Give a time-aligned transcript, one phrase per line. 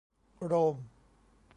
[0.41, 0.75] โรม